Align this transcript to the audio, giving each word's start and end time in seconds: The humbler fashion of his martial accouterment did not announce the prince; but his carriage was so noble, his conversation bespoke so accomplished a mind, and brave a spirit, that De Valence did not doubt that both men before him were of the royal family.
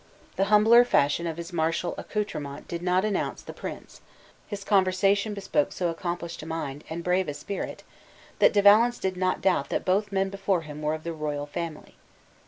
The 0.35 0.45
humbler 0.45 0.83
fashion 0.83 1.27
of 1.27 1.37
his 1.37 1.53
martial 1.53 1.93
accouterment 1.95 2.67
did 2.67 2.81
not 2.81 3.05
announce 3.05 3.43
the 3.43 3.53
prince; 3.53 4.01
but 4.49 4.49
his 4.49 4.63
carriage 4.63 4.87
was 4.87 4.97
so 4.97 5.05
noble, 5.05 5.13
his 5.13 5.13
conversation 5.13 5.33
bespoke 5.35 5.71
so 5.71 5.89
accomplished 5.89 6.41
a 6.41 6.47
mind, 6.47 6.83
and 6.89 7.03
brave 7.03 7.27
a 7.27 7.35
spirit, 7.35 7.83
that 8.39 8.51
De 8.51 8.63
Valence 8.63 8.97
did 8.97 9.15
not 9.15 9.41
doubt 9.41 9.69
that 9.69 9.85
both 9.85 10.11
men 10.11 10.29
before 10.31 10.61
him 10.61 10.81
were 10.81 10.95
of 10.95 11.03
the 11.03 11.13
royal 11.13 11.45
family. 11.45 11.97